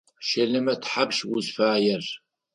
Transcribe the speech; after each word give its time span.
Щэлэмэ 0.27 0.73
тхьапш 0.81 1.17
узфаер? 1.35 2.03